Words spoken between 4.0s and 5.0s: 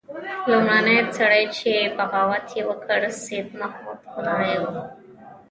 کنړی وو.